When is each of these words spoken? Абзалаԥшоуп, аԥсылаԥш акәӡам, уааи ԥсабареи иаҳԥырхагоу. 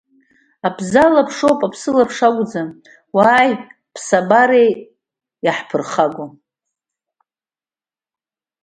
Абзалаԥшоуп, 0.67 1.59
аԥсылаԥш 1.67 2.17
акәӡам, 2.27 2.69
уааи 3.15 3.51
ԥсабареи 3.93 4.69
иаҳԥырхагоу. 5.45 6.29